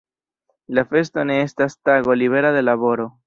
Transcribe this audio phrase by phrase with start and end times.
[0.77, 3.09] La festo ne estas tago libera de laboro.